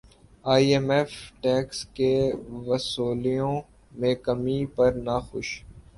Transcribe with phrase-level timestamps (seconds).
[0.45, 2.13] ئی M F tax کی
[2.67, 3.55] وصولیوں
[3.99, 5.49] میں کمی پر ناخوش